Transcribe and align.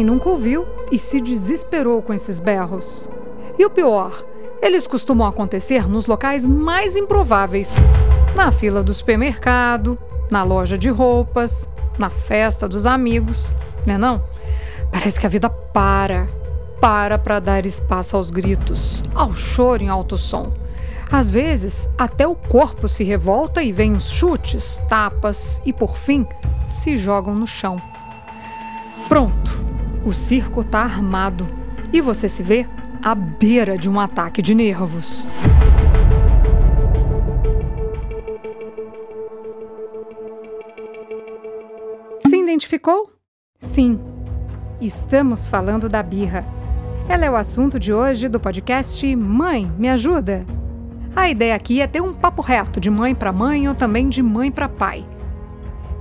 mãe 0.00 0.04
nunca 0.04 0.30
ouviu 0.30 0.66
e 0.90 0.98
se 0.98 1.20
desesperou 1.20 2.00
com 2.02 2.14
esses 2.14 2.40
berros. 2.40 3.08
E 3.58 3.64
o 3.66 3.70
pior, 3.70 4.24
eles 4.62 4.86
costumam 4.86 5.26
acontecer 5.26 5.86
nos 5.86 6.06
locais 6.06 6.46
mais 6.46 6.96
improváveis: 6.96 7.74
na 8.34 8.50
fila 8.50 8.82
do 8.82 8.94
supermercado, 8.94 9.98
na 10.30 10.42
loja 10.42 10.78
de 10.78 10.88
roupas, 10.88 11.68
na 11.98 12.08
festa 12.08 12.66
dos 12.66 12.86
amigos, 12.86 13.52
né 13.86 13.98
não? 13.98 14.22
Parece 14.90 15.20
que 15.20 15.26
a 15.26 15.28
vida 15.28 15.50
para, 15.50 16.26
para 16.80 17.18
para 17.18 17.38
dar 17.38 17.66
espaço 17.66 18.16
aos 18.16 18.30
gritos, 18.30 19.04
ao 19.14 19.34
choro 19.34 19.82
em 19.82 19.88
alto 19.88 20.16
som. 20.16 20.50
Às 21.12 21.28
vezes, 21.28 21.88
até 21.98 22.26
o 22.26 22.36
corpo 22.36 22.88
se 22.88 23.04
revolta 23.04 23.62
e 23.62 23.72
vem 23.72 23.94
os 23.94 24.08
chutes, 24.08 24.80
tapas 24.88 25.60
e, 25.66 25.72
por 25.72 25.96
fim, 25.96 26.24
se 26.68 26.96
jogam 26.96 27.34
no 27.34 27.48
chão. 27.48 27.82
Pronto, 29.08 29.49
o 30.10 30.12
circo 30.12 30.62
está 30.62 30.80
armado 30.80 31.48
e 31.92 32.00
você 32.00 32.28
se 32.28 32.42
vê 32.42 32.66
à 33.00 33.14
beira 33.14 33.78
de 33.78 33.88
um 33.88 34.00
ataque 34.00 34.42
de 34.42 34.56
nervos. 34.56 35.24
Se 42.26 42.36
identificou? 42.36 43.12
Sim, 43.60 44.00
estamos 44.80 45.46
falando 45.46 45.88
da 45.88 46.02
birra. 46.02 46.44
Ela 47.08 47.26
é 47.26 47.30
o 47.30 47.36
assunto 47.36 47.78
de 47.78 47.92
hoje 47.92 48.28
do 48.28 48.40
podcast 48.40 49.14
Mãe, 49.14 49.70
me 49.78 49.88
ajuda? 49.88 50.44
A 51.14 51.30
ideia 51.30 51.54
aqui 51.54 51.80
é 51.80 51.86
ter 51.86 52.00
um 52.00 52.12
papo 52.12 52.42
reto 52.42 52.80
de 52.80 52.90
mãe 52.90 53.14
para 53.14 53.32
mãe 53.32 53.68
ou 53.68 53.76
também 53.76 54.08
de 54.08 54.24
mãe 54.24 54.50
para 54.50 54.68
pai. 54.68 55.06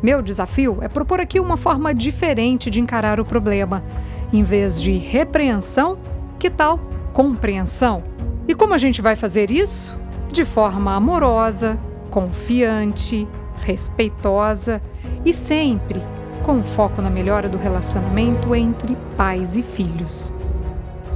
Meu 0.01 0.21
desafio 0.21 0.77
é 0.81 0.87
propor 0.87 1.19
aqui 1.19 1.39
uma 1.39 1.57
forma 1.57 1.93
diferente 1.93 2.69
de 2.69 2.79
encarar 2.79 3.19
o 3.19 3.25
problema. 3.25 3.83
Em 4.31 4.43
vez 4.43 4.81
de 4.81 4.97
repreensão, 4.97 5.97
que 6.37 6.49
tal 6.49 6.79
compreensão? 7.11 8.03
E 8.47 8.55
como 8.55 8.73
a 8.73 8.77
gente 8.77 9.01
vai 9.01 9.17
fazer 9.17 9.51
isso? 9.51 9.97
De 10.31 10.45
forma 10.45 10.95
amorosa, 10.95 11.77
confiante, 12.09 13.27
respeitosa 13.61 14.81
e 15.25 15.33
sempre 15.33 16.01
com 16.43 16.63
foco 16.63 17.01
na 17.01 17.09
melhora 17.09 17.49
do 17.49 17.57
relacionamento 17.57 18.55
entre 18.55 18.95
pais 19.17 19.57
e 19.57 19.61
filhos. 19.61 20.33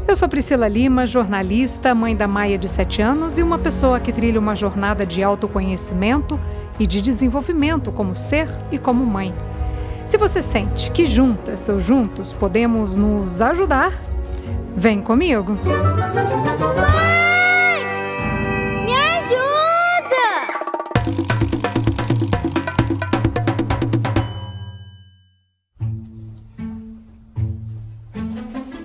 Eu 0.06 0.18
sou 0.18 0.28
Priscila 0.28 0.68
Lima, 0.68 1.08
jornalista, 1.08 1.96
mãe 1.96 2.16
da 2.16 2.28
Maia 2.28 2.58
de 2.58 2.68
7 2.68 3.02
anos 3.02 3.38
e 3.38 3.42
uma 3.42 3.58
pessoa 3.58 4.02
que 4.02 4.12
trilha 4.12 4.40
uma 4.40 4.54
jornada 4.54 5.06
de 5.06 5.24
autoconhecimento 5.24 6.38
e 6.80 6.88
de 6.88 7.02
desenvolvimento 7.02 7.92
como 7.92 8.16
ser 8.16 8.48
e 8.72 8.78
como 8.78 9.06
mãe. 9.06 9.34
Se 10.06 10.18
você 10.18 10.42
sente 10.42 10.92
que 10.92 11.06
juntas 11.06 11.68
ou 11.70 11.80
juntos 11.80 12.34
podemos 12.34 12.96
nos 12.96 13.42
ajudar, 13.42 13.94
vem 14.76 15.02
comigo! 15.02 15.58
Mãe! 15.64 15.74
Me 18.86 18.94
ajuda! 18.94 20.54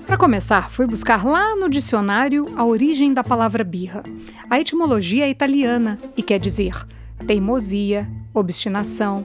Para 0.07 0.17
começar, 0.17 0.71
fui 0.71 0.87
buscar 0.87 1.25
lá 1.25 1.57
no 1.57 1.69
dicionário 1.69 2.47
a 2.57 2.65
origem 2.65 3.13
da 3.13 3.25
palavra 3.25 3.65
birra. 3.65 4.03
A 4.49 4.61
etimologia 4.61 5.27
é 5.27 5.31
italiana 5.31 5.99
e 6.17 6.23
quer 6.23 6.39
dizer 6.39 6.75
teimosia, 7.29 8.09
obstinação, 8.33 9.23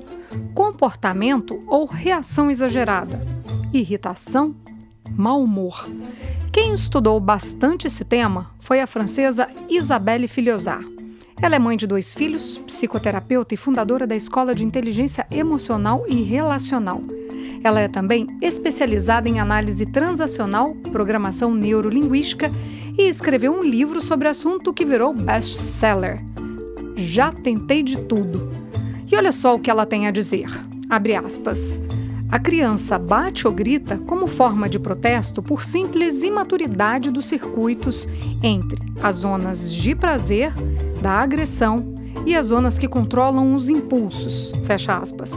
comportamento 0.54 1.64
ou 1.68 1.86
reação 1.86 2.52
exagerada, 2.52 3.26
irritação, 3.72 4.54
mau 5.10 5.42
humor. 5.42 5.90
Quem 6.52 6.74
estudou 6.74 7.18
bastante 7.22 7.88
esse 7.88 8.04
tema 8.04 8.52
foi 8.60 8.82
a 8.82 8.88
francesa 8.88 9.48
Isabelle 9.70 10.28
Filiozat. 10.28 10.84
Ela 11.42 11.56
é 11.56 11.60
mãe 11.60 11.78
de 11.78 11.88
dois 11.88 12.14
filhos, 12.14 12.58
psicoterapeuta 12.68 13.54
e 13.54 13.58
fundadora 13.58 14.06
da 14.06 14.18
Escola 14.18 14.54
de 14.54 14.66
Inteligência 14.66 15.26
Emocional 15.32 16.04
e 16.06 16.24
Relacional. 16.24 17.02
Ela 17.64 17.80
é 17.80 17.88
também 17.88 18.28
especializada 18.42 19.30
em 19.30 19.40
análise 19.40 19.86
transacional, 19.86 20.76
programação 20.92 21.54
neurolinguística 21.54 22.52
e 22.98 23.04
escreveu 23.04 23.54
um 23.54 23.64
livro 23.64 24.02
sobre 24.02 24.28
o 24.28 24.32
assunto 24.32 24.74
que 24.74 24.84
virou 24.84 25.14
best-seller. 25.14 26.33
Já 26.96 27.32
tentei 27.32 27.84
de 27.84 28.00
tudo. 28.00 28.52
E 29.12 29.16
olha 29.16 29.32
só 29.32 29.56
o 29.56 29.60
que 29.60 29.70
ela 29.70 29.86
tem 29.86 30.08
a 30.08 30.12
dizer. 30.12 30.48
Abre 30.90 31.16
aspas. 31.16 31.82
A 32.32 32.40
criança 32.40 32.98
bate 32.98 33.46
ou 33.46 33.54
grita 33.54 33.98
como 34.08 34.26
forma 34.26 34.68
de 34.68 34.80
protesto 34.80 35.42
por 35.42 35.64
simples 35.64 36.24
imaturidade 36.24 37.12
dos 37.12 37.26
circuitos 37.26 38.08
entre 38.42 38.82
as 39.02 39.18
zonas 39.18 39.72
de 39.72 39.94
prazer, 39.94 40.52
da 41.00 41.12
agressão 41.12 41.94
e 42.26 42.36
as 42.36 42.48
zonas 42.48 42.78
que 42.78 42.88
controlam 42.88 43.54
os 43.54 43.70
impulsos. 43.70 44.52
Fecha 44.66 44.98
aspas. 44.98 45.32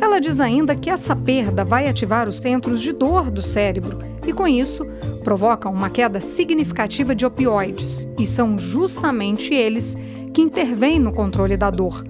Ela 0.00 0.20
diz 0.20 0.40
ainda 0.40 0.74
que 0.74 0.90
essa 0.90 1.14
perda 1.14 1.64
vai 1.64 1.88
ativar 1.88 2.28
os 2.28 2.38
centros 2.38 2.80
de 2.80 2.92
dor 2.92 3.30
do 3.30 3.42
cérebro 3.42 3.98
e, 4.26 4.32
com 4.32 4.48
isso, 4.48 4.84
provoca 5.22 5.68
uma 5.68 5.90
queda 5.90 6.20
significativa 6.20 7.14
de 7.14 7.24
opioides, 7.26 8.08
e 8.18 8.26
são 8.26 8.58
justamente 8.58 9.54
eles 9.54 9.96
que 10.32 10.40
intervêm 10.40 10.98
no 10.98 11.12
controle 11.12 11.56
da 11.56 11.70
dor. 11.70 12.04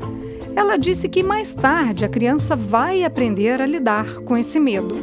Ela 0.55 0.77
disse 0.77 1.09
que 1.09 1.23
mais 1.23 1.55
tarde 1.55 2.05
a 2.05 2.09
criança 2.09 2.57
vai 2.57 3.05
aprender 3.05 3.61
a 3.61 3.67
lidar 3.67 4.17
com 4.25 4.37
esse 4.37 4.59
medo. 4.59 4.97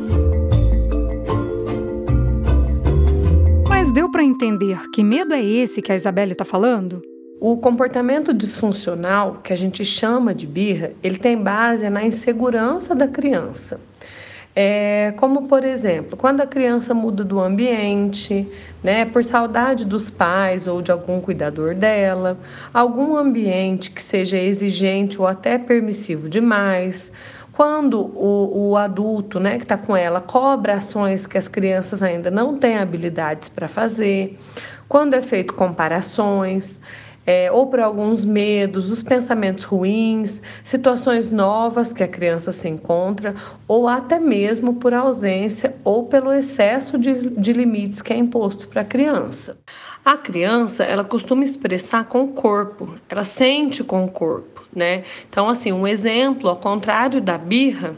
Mas 3.69 3.91
deu 3.91 4.09
para 4.09 4.23
entender 4.23 4.77
que 4.93 5.03
medo 5.03 5.33
é 5.33 5.43
esse 5.43 5.81
que 5.81 5.91
a 5.91 5.95
Isabelle 5.95 6.33
está 6.33 6.43
falando? 6.43 7.01
O 7.39 7.55
comportamento 7.57 8.33
disfuncional, 8.33 9.41
que 9.43 9.53
a 9.53 9.55
gente 9.55 9.85
chama 9.85 10.33
de 10.33 10.47
birra, 10.47 10.93
ele 11.03 11.17
tem 11.17 11.37
base 11.41 11.87
na 11.89 12.03
insegurança 12.03 12.95
da 12.95 13.07
criança. 13.07 13.79
É, 14.59 15.13
como, 15.17 15.43
por 15.43 15.63
exemplo, 15.63 16.17
quando 16.17 16.41
a 16.41 16.47
criança 16.47 16.91
muda 16.91 17.23
do 17.23 17.39
ambiente, 17.39 18.49
né, 18.83 19.05
por 19.05 19.23
saudade 19.23 19.85
dos 19.85 20.09
pais 20.09 20.65
ou 20.65 20.81
de 20.81 20.91
algum 20.91 21.21
cuidador 21.21 21.75
dela, 21.75 22.39
algum 22.73 23.15
ambiente 23.15 23.91
que 23.91 24.01
seja 24.01 24.35
exigente 24.35 25.21
ou 25.21 25.27
até 25.27 25.59
permissivo 25.59 26.27
demais, 26.27 27.11
quando 27.53 28.01
o, 28.01 28.71
o 28.71 28.77
adulto 28.77 29.39
né, 29.39 29.57
que 29.57 29.63
está 29.63 29.77
com 29.77 29.95
ela 29.95 30.21
cobra 30.21 30.73
ações 30.77 31.27
que 31.27 31.37
as 31.37 31.47
crianças 31.47 32.01
ainda 32.01 32.31
não 32.31 32.57
têm 32.57 32.79
habilidades 32.79 33.49
para 33.49 33.67
fazer, 33.67 34.39
quando 34.89 35.13
é 35.13 35.21
feito 35.21 35.53
comparações 35.53 36.81
é, 37.27 37.51
ou 37.51 37.67
por 37.67 37.81
alguns 37.81 38.23
medos, 38.23 38.89
os 38.89 39.03
pensamentos 39.03 39.65
ruins, 39.65 40.41
situações 40.63 41.29
novas 41.29 41.91
que 41.91 42.01
a 42.01 42.07
criança 42.07 42.53
se 42.53 42.69
encontra, 42.69 43.35
ou 43.67 43.85
até 43.89 44.17
mesmo 44.17 44.75
por 44.75 44.93
ausência 44.93 45.75
ou 45.83 46.05
pelo 46.05 46.31
excesso 46.31 46.97
de, 46.97 47.29
de 47.29 47.51
limites 47.51 48.01
que 48.01 48.13
é 48.13 48.15
imposto 48.15 48.69
para 48.69 48.81
a 48.81 48.85
criança. 48.85 49.57
A 50.05 50.15
criança, 50.15 50.85
ela 50.85 51.03
costuma 51.03 51.43
expressar 51.43 52.05
com 52.05 52.23
o 52.23 52.27
corpo, 52.29 52.95
ela 53.09 53.25
sente 53.25 53.83
com 53.83 54.05
o 54.05 54.09
corpo, 54.09 54.63
né? 54.73 55.03
Então, 55.29 55.49
assim, 55.49 55.73
um 55.73 55.85
exemplo, 55.85 56.47
ao 56.47 56.55
contrário 56.55 57.19
da 57.19 57.37
birra, 57.37 57.93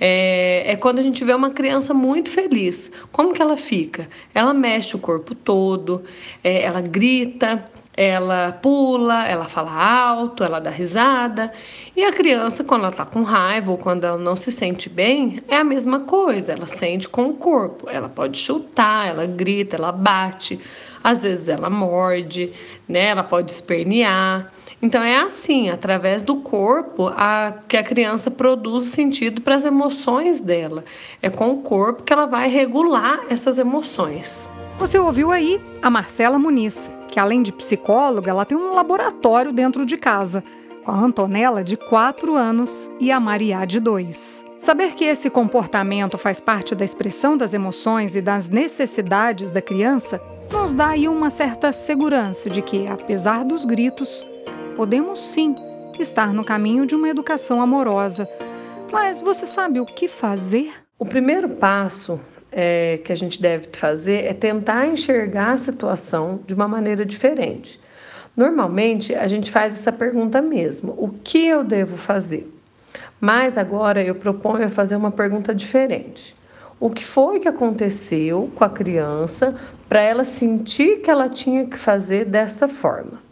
é, 0.00 0.72
é, 0.72 0.76
quando 0.76 0.98
a 0.98 1.02
gente 1.02 1.22
vê 1.22 1.32
uma 1.32 1.50
criança 1.50 1.94
muito 1.94 2.28
feliz. 2.30 2.90
Como 3.12 3.32
que 3.32 3.40
ela 3.40 3.56
fica? 3.56 4.08
Ela 4.34 4.52
mexe 4.52 4.96
o 4.96 4.98
corpo 4.98 5.32
todo, 5.34 6.02
é, 6.42 6.62
ela 6.62 6.80
grita, 6.80 7.70
ela 7.94 8.52
pula, 8.52 9.26
ela 9.26 9.48
fala 9.48 9.72
alto, 9.72 10.42
ela 10.42 10.60
dá 10.60 10.70
risada. 10.70 11.52
E 11.94 12.02
a 12.02 12.12
criança, 12.12 12.64
quando 12.64 12.82
ela 12.82 12.90
está 12.90 13.04
com 13.04 13.22
raiva 13.22 13.70
ou 13.70 13.76
quando 13.76 14.04
ela 14.04 14.16
não 14.16 14.34
se 14.34 14.50
sente 14.50 14.88
bem, 14.88 15.42
é 15.46 15.56
a 15.56 15.64
mesma 15.64 16.00
coisa, 16.00 16.52
ela 16.52 16.66
sente 16.66 17.08
com 17.08 17.26
o 17.26 17.34
corpo. 17.34 17.88
Ela 17.90 18.08
pode 18.08 18.38
chutar, 18.38 19.08
ela 19.08 19.26
grita, 19.26 19.76
ela 19.76 19.92
bate, 19.92 20.58
às 21.04 21.22
vezes 21.22 21.48
ela 21.48 21.68
morde, 21.68 22.52
né? 22.88 23.06
ela 23.08 23.24
pode 23.24 23.50
espernear. 23.50 24.50
Então 24.80 25.02
é 25.02 25.20
assim, 25.20 25.68
através 25.68 26.22
do 26.22 26.36
corpo, 26.36 27.08
a, 27.08 27.54
que 27.68 27.76
a 27.76 27.84
criança 27.84 28.30
produz 28.30 28.86
sentido 28.86 29.40
para 29.40 29.54
as 29.54 29.64
emoções 29.64 30.40
dela. 30.40 30.84
É 31.20 31.28
com 31.28 31.50
o 31.50 31.62
corpo 31.62 32.02
que 32.02 32.12
ela 32.12 32.26
vai 32.26 32.48
regular 32.48 33.20
essas 33.28 33.58
emoções. 33.58 34.48
Você 34.82 34.98
ouviu 34.98 35.30
aí 35.30 35.60
a 35.80 35.88
Marcela 35.88 36.40
Muniz 36.40 36.90
que 37.06 37.20
além 37.20 37.40
de 37.40 37.52
psicóloga, 37.52 38.32
ela 38.32 38.44
tem 38.44 38.58
um 38.58 38.74
laboratório 38.74 39.52
dentro 39.52 39.86
de 39.86 39.96
casa, 39.96 40.42
com 40.82 40.90
a 40.90 40.98
Antonella 40.98 41.62
de 41.62 41.76
4 41.76 42.34
anos 42.34 42.90
e 42.98 43.12
a 43.12 43.20
Maria 43.20 43.64
de 43.64 43.78
2. 43.78 44.42
Saber 44.58 44.94
que 44.94 45.04
esse 45.04 45.30
comportamento 45.30 46.18
faz 46.18 46.40
parte 46.40 46.74
da 46.74 46.84
expressão 46.84 47.36
das 47.36 47.54
emoções 47.54 48.16
e 48.16 48.20
das 48.20 48.48
necessidades 48.48 49.52
da 49.52 49.62
criança 49.62 50.20
nos 50.50 50.74
dá 50.74 50.88
aí 50.88 51.06
uma 51.06 51.30
certa 51.30 51.70
segurança 51.70 52.50
de 52.50 52.60
que, 52.60 52.88
apesar 52.88 53.44
dos 53.44 53.64
gritos, 53.64 54.26
podemos 54.74 55.20
sim 55.20 55.54
estar 56.00 56.34
no 56.34 56.42
caminho 56.42 56.86
de 56.86 56.96
uma 56.96 57.08
educação 57.08 57.62
amorosa. 57.62 58.28
Mas 58.90 59.20
você 59.20 59.46
sabe 59.46 59.78
o 59.78 59.84
que 59.84 60.08
fazer? 60.08 60.72
O 60.98 61.06
primeiro 61.06 61.48
passo 61.50 62.18
é, 62.52 63.00
que 63.02 63.10
a 63.10 63.16
gente 63.16 63.40
deve 63.40 63.68
fazer 63.72 64.26
é 64.26 64.34
tentar 64.34 64.86
enxergar 64.86 65.52
a 65.52 65.56
situação 65.56 66.40
de 66.46 66.52
uma 66.52 66.68
maneira 66.68 67.04
diferente. 67.04 67.80
Normalmente 68.36 69.14
a 69.14 69.26
gente 69.26 69.50
faz 69.50 69.72
essa 69.72 69.90
pergunta 69.90 70.40
mesmo: 70.42 70.94
o 70.98 71.08
que 71.08 71.46
eu 71.46 71.64
devo 71.64 71.96
fazer? 71.96 72.52
Mas 73.20 73.56
agora 73.56 74.02
eu 74.02 74.14
proponho 74.14 74.68
fazer 74.68 74.96
uma 74.96 75.10
pergunta 75.10 75.54
diferente. 75.54 76.34
O 76.78 76.90
que 76.90 77.04
foi 77.04 77.38
que 77.38 77.48
aconteceu 77.48 78.50
com 78.56 78.64
a 78.64 78.68
criança 78.68 79.54
para 79.88 80.02
ela 80.02 80.24
sentir 80.24 81.00
que 81.00 81.10
ela 81.10 81.28
tinha 81.28 81.64
que 81.66 81.78
fazer 81.78 82.24
desta 82.24 82.66
forma? 82.66 83.22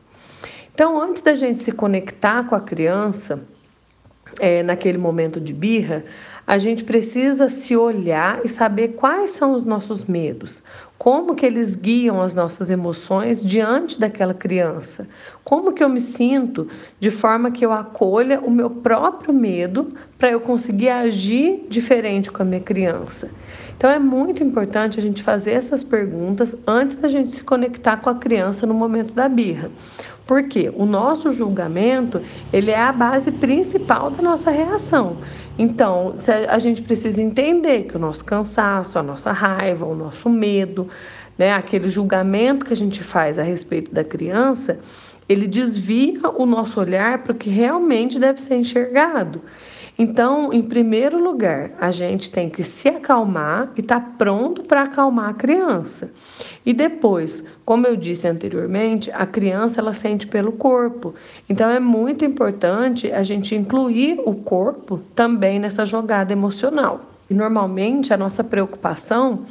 Então, 0.72 1.00
antes 1.00 1.20
da 1.20 1.34
gente 1.34 1.60
se 1.60 1.72
conectar 1.72 2.44
com 2.44 2.54
a 2.54 2.60
criança, 2.60 3.42
é, 4.38 4.62
naquele 4.62 4.98
momento 4.98 5.40
de 5.40 5.52
birra, 5.52 6.04
a 6.46 6.58
gente 6.58 6.82
precisa 6.82 7.48
se 7.48 7.76
olhar 7.76 8.40
e 8.44 8.48
saber 8.48 8.88
quais 8.88 9.30
são 9.30 9.54
os 9.54 9.64
nossos 9.64 10.04
medos, 10.04 10.62
como 10.98 11.34
que 11.34 11.46
eles 11.46 11.76
guiam 11.76 12.20
as 12.20 12.34
nossas 12.34 12.70
emoções 12.70 13.42
diante 13.42 14.00
daquela 14.00 14.34
criança, 14.34 15.06
como 15.44 15.72
que 15.72 15.82
eu 15.82 15.88
me 15.88 16.00
sinto 16.00 16.68
de 16.98 17.10
forma 17.10 17.50
que 17.50 17.64
eu 17.64 17.72
acolha 17.72 18.40
o 18.40 18.50
meu 18.50 18.68
próprio 18.68 19.32
medo 19.32 19.88
para 20.18 20.30
eu 20.30 20.40
conseguir 20.40 20.88
agir 20.88 21.66
diferente 21.68 22.30
com 22.30 22.42
a 22.42 22.44
minha 22.44 22.60
criança. 22.60 23.30
Então 23.76 23.88
é 23.88 23.98
muito 23.98 24.42
importante 24.42 24.98
a 24.98 25.02
gente 25.02 25.22
fazer 25.22 25.52
essas 25.52 25.82
perguntas 25.82 26.54
antes 26.66 26.96
da 26.96 27.08
gente 27.08 27.32
se 27.32 27.42
conectar 27.42 27.96
com 27.98 28.10
a 28.10 28.14
criança 28.14 28.66
no 28.66 28.74
momento 28.74 29.14
da 29.14 29.28
birra. 29.28 29.70
Porque 30.30 30.72
o 30.76 30.86
nosso 30.86 31.32
julgamento, 31.32 32.22
ele 32.52 32.70
é 32.70 32.78
a 32.78 32.92
base 32.92 33.32
principal 33.32 34.12
da 34.12 34.22
nossa 34.22 34.48
reação. 34.48 35.16
Então, 35.58 36.14
a 36.48 36.56
gente 36.56 36.82
precisa 36.82 37.20
entender 37.20 37.82
que 37.82 37.96
o 37.96 37.98
nosso 37.98 38.24
cansaço, 38.24 38.96
a 38.96 39.02
nossa 39.02 39.32
raiva, 39.32 39.84
o 39.84 39.92
nosso 39.92 40.28
medo, 40.28 40.86
né, 41.36 41.52
aquele 41.52 41.88
julgamento 41.88 42.64
que 42.64 42.72
a 42.72 42.76
gente 42.76 43.02
faz 43.02 43.40
a 43.40 43.42
respeito 43.42 43.92
da 43.92 44.04
criança, 44.04 44.78
ele 45.30 45.46
desvia 45.46 46.28
o 46.36 46.44
nosso 46.44 46.80
olhar 46.80 47.18
para 47.18 47.30
o 47.30 47.36
que 47.36 47.48
realmente 47.48 48.18
deve 48.18 48.42
ser 48.42 48.56
enxergado. 48.56 49.40
Então, 49.96 50.52
em 50.52 50.60
primeiro 50.60 51.22
lugar, 51.22 51.70
a 51.78 51.92
gente 51.92 52.32
tem 52.32 52.50
que 52.50 52.64
se 52.64 52.88
acalmar 52.88 53.70
e 53.76 53.80
estar 53.80 54.00
tá 54.00 54.10
pronto 54.18 54.64
para 54.64 54.82
acalmar 54.82 55.28
a 55.28 55.34
criança. 55.34 56.10
E 56.66 56.72
depois, 56.72 57.44
como 57.64 57.86
eu 57.86 57.94
disse 57.94 58.26
anteriormente, 58.26 59.08
a 59.12 59.24
criança 59.24 59.78
ela 59.78 59.92
sente 59.92 60.26
pelo 60.26 60.50
corpo. 60.50 61.14
Então, 61.48 61.70
é 61.70 61.78
muito 61.78 62.24
importante 62.24 63.12
a 63.12 63.22
gente 63.22 63.54
incluir 63.54 64.20
o 64.24 64.34
corpo 64.34 65.00
também 65.14 65.60
nessa 65.60 65.84
jogada 65.84 66.32
emocional. 66.32 67.02
E 67.28 67.34
normalmente 67.34 68.12
a 68.12 68.16
nossa 68.16 68.42
preocupação 68.42 69.44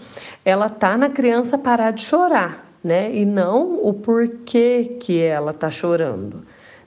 ela 0.43 0.67
tá 0.67 0.97
na 0.97 1.07
criança 1.09 1.57
parar 1.57 1.91
de 1.91 2.01
chorar, 2.01 2.68
né? 2.83 3.13
E 3.13 3.25
não 3.25 3.85
o 3.85 3.93
porquê 3.93 4.97
que 4.99 5.21
ela 5.21 5.53
tá 5.53 5.69
chorando 5.69 6.43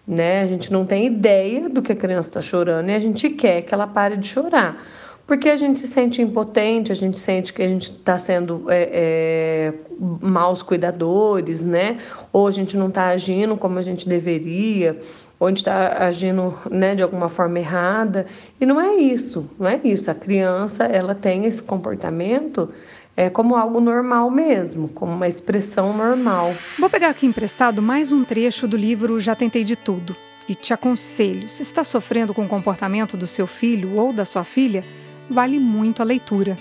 né? 0.07 0.43
A 0.43 0.47
gente 0.47 0.73
não 0.73 0.85
tem 0.85 1.07
ideia 1.07 1.69
do 1.69 1.81
que 1.81 1.93
a 1.93 1.97
criança 1.97 2.29
está 2.29 2.43
chorando 2.43 2.89
e 2.91 2.95
a 2.95 2.99
gente 2.99 3.31
quer 3.31 3.63
que 3.63 3.73
ela 3.73 3.87
pare 3.87 4.17
de 4.17 4.27
chorar. 4.27 4.85
Porque 5.27 5.49
a 5.49 5.57
gente 5.57 5.79
se 5.79 5.87
sente 5.87 6.21
impotente, 6.21 6.91
a 6.91 6.95
gente 6.95 7.19
sente 7.19 7.53
que 7.53 7.63
a 7.63 7.69
gente 7.69 7.93
está 7.93 8.19
sendo 8.19 8.65
é, 8.69 8.91
é, 8.93 9.75
maus 10.21 10.63
cuidadores, 10.63 11.65
né? 11.65 11.99
Ou 12.33 12.49
a 12.49 12.51
gente 12.51 12.77
não 12.77 12.89
está 12.89 13.07
agindo 13.07 13.57
como 13.57 13.79
a 13.79 13.83
gente 13.83 14.09
deveria, 14.09 14.99
ou 15.39 15.47
a 15.47 15.51
gente 15.51 15.59
está 15.59 16.05
agindo 16.07 16.59
né, 16.69 16.97
de 16.97 17.03
alguma 17.03 17.29
forma 17.29 17.61
errada. 17.61 18.27
E 18.61 18.67
não 18.67 18.81
é 18.81 18.97
isso, 18.97 19.49
não 19.59 19.69
é 19.69 19.81
isso. 19.85 20.11
A 20.11 20.15
criança, 20.15 20.85
ela 20.85 21.15
tem 21.15 21.45
esse 21.45 21.63
comportamento 21.63 22.69
é 23.17 23.29
como 23.29 23.57
algo 23.57 23.81
normal 23.81 24.31
mesmo, 24.31 24.89
como 24.89 25.13
uma 25.13 25.29
expressão 25.29 25.97
normal. 25.97 26.55
Vou 26.79 26.89
pegar 26.89 27.09
aqui 27.09 27.27
emprestado 27.27 27.83
mais 27.83 28.11
um 28.11 28.25
trecho 28.25 28.67
do 28.67 28.77
livro 28.77 29.21
Já 29.21 29.35
Tentei 29.35 29.65
de 29.65 29.77
Tudo. 29.77 30.17
E 30.49 30.55
te 30.55 30.73
aconselho, 30.75 31.47
se 31.49 31.63
está 31.63 31.85
sofrendo 31.85 32.35
com 32.35 32.45
o 32.45 32.49
comportamento 32.49 33.17
do 33.17 33.27
seu 33.27 33.47
filho 33.47 33.97
ou 33.97 34.13
da 34.13 34.25
sua 34.25 34.43
filha, 34.43 34.85
vale 35.31 35.59
muito 35.61 36.03
a 36.03 36.05
leitura. 36.05 36.59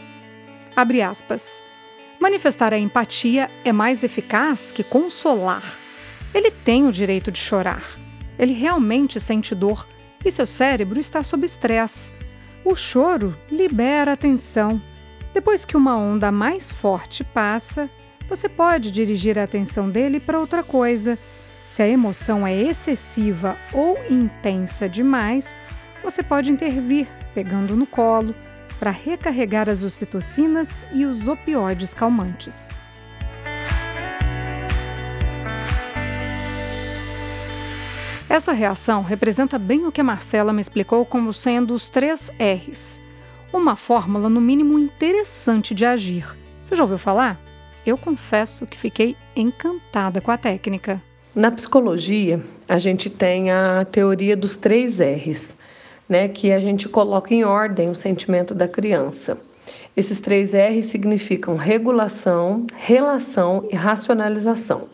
Abre 0.76 1.02
aspas. 1.02 1.64
Manifestar 2.20 2.74
a 2.74 2.78
empatia 2.78 3.50
é 3.66 3.72
mais 3.72 4.04
eficaz 4.04 4.72
que 4.72 4.84
consolar. 4.84 5.64
Ele 6.34 6.52
tem 6.52 6.86
o 6.86 6.92
direito 6.92 7.32
de 7.32 7.40
chorar. 7.40 7.98
Ele 8.38 8.54
realmente 8.54 9.20
sente 9.20 9.56
dor 9.56 9.88
e 10.24 10.30
seu 10.30 10.46
cérebro 10.46 11.00
está 11.00 11.24
sob 11.24 11.44
estresse. 11.46 12.14
O 12.64 12.76
choro 12.76 13.36
libera 13.50 14.14
a 14.14 14.18
tensão 14.18 14.80
depois 15.34 15.64
que 15.64 15.78
uma 15.78 15.96
onda 15.96 16.32
mais 16.32 16.72
forte 16.72 17.24
passa, 17.24 17.90
você 18.28 18.48
pode 18.50 18.92
dirigir 18.92 19.38
a 19.40 19.44
atenção 19.44 19.90
dele 19.90 20.20
para 20.20 20.40
outra 20.40 20.64
coisa. 20.64 21.18
Se 21.68 21.82
a 21.82 21.88
emoção 21.88 22.46
é 22.46 22.54
excessiva 22.54 23.58
ou 23.74 23.98
intensa 24.10 24.90
demais, 24.90 25.62
você 26.04 26.22
pode 26.22 26.52
intervir, 26.52 27.08
pegando 27.34 27.76
no 27.76 27.86
colo, 27.86 28.36
para 28.80 28.92
recarregar 28.92 29.70
as 29.70 29.84
ocitocinas 29.84 30.86
e 30.94 31.06
os 31.06 31.28
opioides 31.28 31.94
calmantes. 31.94 32.70
Essa 38.28 38.54
reação 38.54 39.04
representa 39.04 39.60
bem 39.60 39.86
o 39.86 39.92
que 39.92 40.00
a 40.00 40.06
Marcela 40.06 40.54
me 40.54 40.62
explicou 40.62 41.06
como 41.06 41.34
sendo 41.34 41.74
os 41.74 41.90
três 41.90 42.32
R's 42.40 43.01
uma 43.54 43.76
fórmula, 43.76 44.30
no 44.30 44.40
mínimo, 44.40 44.80
interessante 44.80 45.74
de 45.74 45.86
agir. 45.86 46.26
Você 46.62 46.76
já 46.76 46.84
ouviu 46.84 46.98
falar? 46.98 47.40
Eu 47.86 47.98
confesso 47.98 48.66
que 48.66 48.78
fiquei 48.78 49.16
encantada 49.36 50.22
com 50.22 50.32
a 50.32 50.38
técnica. 50.38 51.02
Na 51.34 51.52
psicologia, 51.52 52.42
a 52.68 52.78
gente 52.78 53.10
tem 53.10 53.52
a 53.52 53.86
teoria 53.86 54.36
dos 54.36 54.56
três 54.56 55.00
R's, 55.00 55.58
né, 56.08 56.28
que 56.28 56.52
a 56.52 56.60
gente 56.60 56.88
coloca 56.88 57.34
em 57.34 57.44
ordem 57.44 57.90
o 57.90 57.96
sentimento 57.96 58.54
da 58.54 58.68
criança. 58.68 59.38
Esses 59.96 60.22
três 60.22 60.54
R's 60.54 60.86
significam 60.86 61.56
regulação, 61.56 62.66
relação 62.76 63.68
e 63.72 63.76
racionalização. 63.76 64.90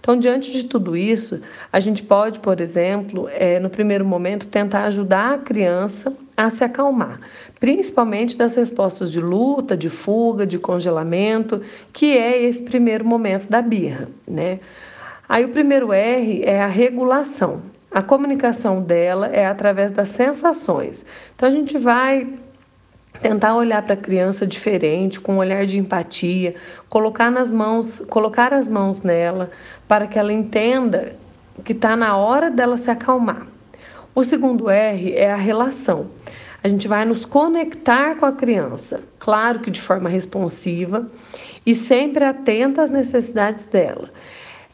Então, 0.00 0.16
diante 0.18 0.50
de 0.50 0.64
tudo 0.64 0.96
isso, 0.96 1.40
a 1.72 1.78
gente 1.78 2.02
pode, 2.02 2.40
por 2.40 2.60
exemplo, 2.60 3.28
é, 3.30 3.60
no 3.60 3.70
primeiro 3.70 4.04
momento, 4.04 4.48
tentar 4.48 4.84
ajudar 4.86 5.34
a 5.34 5.38
criança 5.38 6.12
a 6.36 6.48
se 6.50 6.64
acalmar, 6.64 7.20
principalmente 7.60 8.36
das 8.36 8.54
respostas 8.54 9.12
de 9.12 9.20
luta, 9.20 9.76
de 9.76 9.90
fuga, 9.90 10.46
de 10.46 10.58
congelamento, 10.58 11.60
que 11.92 12.16
é 12.16 12.42
esse 12.42 12.62
primeiro 12.62 13.04
momento 13.04 13.48
da 13.48 13.60
birra, 13.60 14.08
né? 14.26 14.60
Aí 15.28 15.44
o 15.44 15.50
primeiro 15.50 15.92
R 15.92 16.42
é 16.44 16.60
a 16.60 16.66
regulação. 16.66 17.62
A 17.90 18.02
comunicação 18.02 18.82
dela 18.82 19.26
é 19.26 19.46
através 19.46 19.90
das 19.90 20.08
sensações. 20.08 21.04
Então 21.34 21.48
a 21.48 21.52
gente 21.52 21.76
vai 21.76 22.26
tentar 23.20 23.54
olhar 23.54 23.82
para 23.82 23.94
a 23.94 23.96
criança 23.96 24.46
diferente, 24.46 25.20
com 25.20 25.34
um 25.34 25.38
olhar 25.38 25.66
de 25.66 25.78
empatia, 25.78 26.54
colocar 26.88 27.30
nas 27.30 27.50
mãos, 27.50 28.02
colocar 28.08 28.52
as 28.54 28.68
mãos 28.68 29.02
nela 29.02 29.50
para 29.86 30.06
que 30.06 30.18
ela 30.18 30.32
entenda 30.32 31.14
que 31.64 31.72
está 31.72 31.94
na 31.94 32.16
hora 32.16 32.50
dela 32.50 32.76
se 32.76 32.90
acalmar. 32.90 33.46
O 34.14 34.24
segundo 34.24 34.68
R 34.68 35.14
é 35.14 35.32
a 35.32 35.36
relação. 35.36 36.08
A 36.62 36.68
gente 36.68 36.86
vai 36.86 37.04
nos 37.04 37.24
conectar 37.24 38.16
com 38.16 38.26
a 38.26 38.32
criança, 38.32 39.00
claro 39.18 39.60
que 39.60 39.70
de 39.70 39.80
forma 39.80 40.08
responsiva 40.08 41.06
e 41.64 41.74
sempre 41.74 42.24
atenta 42.24 42.82
às 42.82 42.90
necessidades 42.90 43.66
dela. 43.66 44.10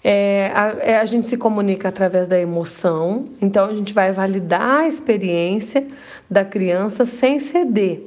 É, 0.02 0.50
a, 0.54 0.66
é, 0.80 0.96
a 0.98 1.04
gente 1.06 1.26
se 1.26 1.36
comunica 1.36 1.88
através 1.88 2.26
da 2.26 2.38
emoção, 2.38 3.26
então 3.40 3.66
a 3.66 3.74
gente 3.74 3.92
vai 3.92 4.12
validar 4.12 4.80
a 4.80 4.88
experiência 4.88 5.86
da 6.28 6.44
criança 6.44 7.04
sem 7.04 7.38
ceder. 7.38 8.02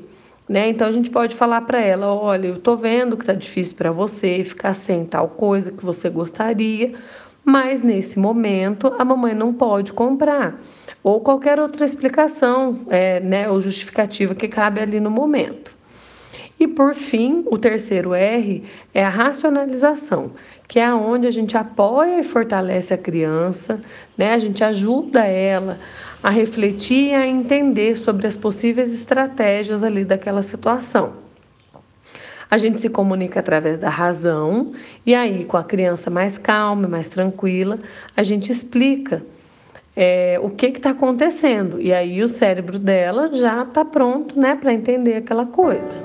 Né? 0.47 0.67
Então 0.67 0.87
a 0.87 0.91
gente 0.91 1.09
pode 1.09 1.33
falar 1.33 1.61
para 1.61 1.81
ela: 1.81 2.13
olha, 2.13 2.47
eu 2.47 2.55
estou 2.55 2.75
vendo 2.75 3.15
que 3.15 3.23
está 3.23 3.33
difícil 3.33 3.75
para 3.75 3.91
você 3.91 4.43
ficar 4.43 4.73
sem 4.73 5.05
tal 5.05 5.29
coisa 5.29 5.71
que 5.71 5.83
você 5.83 6.09
gostaria, 6.09 6.93
mas 7.43 7.81
nesse 7.81 8.19
momento 8.19 8.93
a 8.99 9.05
mamãe 9.05 9.33
não 9.33 9.53
pode 9.53 9.93
comprar. 9.93 10.61
Ou 11.03 11.19
qualquer 11.21 11.59
outra 11.59 11.83
explicação 11.83 12.81
é, 12.87 13.19
né, 13.19 13.49
ou 13.49 13.59
justificativa 13.59 14.35
que 14.35 14.47
cabe 14.47 14.79
ali 14.79 14.99
no 14.99 15.09
momento. 15.09 15.75
E 16.59 16.67
por 16.67 16.93
fim, 16.93 17.43
o 17.47 17.57
terceiro 17.57 18.13
R 18.13 18.63
é 18.93 19.03
a 19.03 19.09
racionalização, 19.09 20.33
que 20.67 20.79
é 20.79 20.93
onde 20.93 21.25
a 21.25 21.31
gente 21.31 21.57
apoia 21.57 22.19
e 22.19 22.23
fortalece 22.23 22.93
a 22.93 22.97
criança, 22.99 23.81
né? 24.15 24.35
A 24.35 24.37
gente 24.37 24.63
ajuda 24.63 25.25
ela 25.25 25.79
a 26.21 26.29
refletir 26.29 27.09
e 27.09 27.15
a 27.15 27.25
entender 27.25 27.97
sobre 27.97 28.27
as 28.27 28.37
possíveis 28.37 28.93
estratégias 28.93 29.83
ali 29.83 30.05
daquela 30.05 30.43
situação. 30.43 31.30
A 32.51 32.57
gente 32.57 32.81
se 32.81 32.89
comunica 32.89 33.39
através 33.39 33.77
da 33.77 33.87
razão 33.87 34.73
e 35.05 35.15
aí, 35.15 35.45
com 35.45 35.55
a 35.55 35.63
criança 35.63 36.09
mais 36.09 36.37
calma, 36.37 36.85
mais 36.85 37.07
tranquila, 37.07 37.79
a 38.15 38.23
gente 38.23 38.51
explica 38.51 39.23
é, 39.95 40.37
o 40.43 40.49
que 40.49 40.65
está 40.65 40.89
acontecendo. 40.89 41.81
E 41.81 41.93
aí 41.93 42.21
o 42.21 42.27
cérebro 42.27 42.77
dela 42.77 43.31
já 43.31 43.63
está 43.63 43.85
pronto 43.85 44.37
né, 44.37 44.53
para 44.53 44.73
entender 44.73 45.15
aquela 45.15 45.45
coisa. 45.45 45.97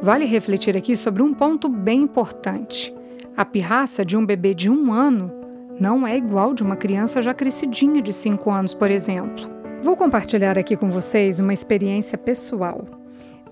Vale 0.00 0.24
refletir 0.24 0.74
aqui 0.74 0.96
sobre 0.96 1.22
um 1.22 1.34
ponto 1.34 1.68
bem 1.68 2.00
importante. 2.00 2.94
A 3.36 3.44
pirraça 3.44 4.02
de 4.02 4.16
um 4.16 4.24
bebê 4.24 4.54
de 4.54 4.70
um 4.70 4.90
ano 4.94 5.30
não 5.78 6.06
é 6.06 6.16
igual 6.16 6.54
de 6.54 6.62
uma 6.62 6.74
criança 6.74 7.20
já 7.20 7.34
crescidinha 7.34 8.00
de 8.00 8.14
5 8.14 8.50
anos, 8.50 8.72
por 8.72 8.90
exemplo. 8.90 9.46
Vou 9.82 9.94
compartilhar 9.94 10.56
aqui 10.56 10.74
com 10.74 10.88
vocês 10.88 11.38
uma 11.38 11.52
experiência 11.52 12.16
pessoal. 12.16 12.99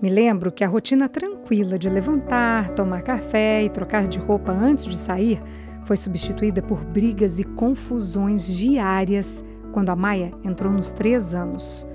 Me 0.01 0.09
lembro 0.09 0.49
que 0.49 0.63
a 0.63 0.67
rotina 0.67 1.09
tranquila 1.09 1.77
de 1.77 1.89
levantar, 1.89 2.69
tomar 2.69 3.01
café 3.01 3.63
e 3.63 3.69
trocar 3.69 4.07
de 4.07 4.17
roupa 4.17 4.51
antes 4.51 4.85
de 4.85 4.97
sair 4.97 5.41
foi 5.83 5.97
substituída 5.97 6.61
por 6.61 6.85
brigas 6.85 7.37
e 7.37 7.43
confusões 7.43 8.45
diárias 8.47 9.43
quando 9.73 9.89
a 9.89 9.95
Maia 9.97 10.31
entrou 10.43 10.71
nos 10.71 10.91
três 10.91 11.33
anos. 11.33 11.85